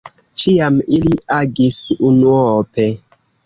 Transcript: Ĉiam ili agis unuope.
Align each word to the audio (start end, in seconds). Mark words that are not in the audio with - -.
Ĉiam 0.43 0.79
ili 0.97 1.13
agis 1.41 1.79
unuope. 2.11 2.91